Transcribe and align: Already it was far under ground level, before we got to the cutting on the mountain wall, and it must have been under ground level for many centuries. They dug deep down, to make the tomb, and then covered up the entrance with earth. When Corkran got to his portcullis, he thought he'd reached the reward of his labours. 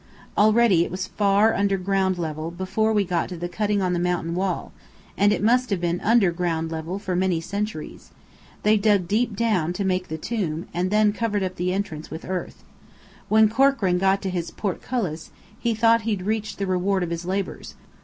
Already 0.35 0.83
it 0.83 0.89
was 0.89 1.05
far 1.05 1.53
under 1.53 1.77
ground 1.77 2.17
level, 2.17 2.49
before 2.49 2.91
we 2.91 3.03
got 3.05 3.29
to 3.29 3.37
the 3.37 3.47
cutting 3.47 3.83
on 3.83 3.93
the 3.93 3.99
mountain 3.99 4.33
wall, 4.33 4.71
and 5.15 5.31
it 5.31 5.43
must 5.43 5.69
have 5.69 5.79
been 5.79 6.01
under 6.01 6.31
ground 6.31 6.71
level 6.71 6.97
for 6.97 7.15
many 7.15 7.39
centuries. 7.39 8.09
They 8.63 8.77
dug 8.77 9.07
deep 9.07 9.35
down, 9.35 9.73
to 9.73 9.83
make 9.85 10.07
the 10.07 10.17
tomb, 10.17 10.65
and 10.73 10.89
then 10.89 11.13
covered 11.13 11.43
up 11.43 11.55
the 11.55 11.71
entrance 11.71 12.09
with 12.09 12.25
earth. 12.25 12.63
When 13.29 13.47
Corkran 13.47 13.99
got 13.99 14.23
to 14.23 14.31
his 14.31 14.49
portcullis, 14.49 15.29
he 15.59 15.75
thought 15.75 16.01
he'd 16.01 16.23
reached 16.23 16.57
the 16.57 16.65
reward 16.65 17.03
of 17.03 17.11
his 17.11 17.23
labours. 17.25 17.75